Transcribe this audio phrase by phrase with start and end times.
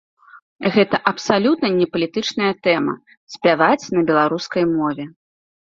[0.75, 2.99] Гэта абсалютна не палітычная тэма,
[3.35, 5.03] спяваць на беларускай мове.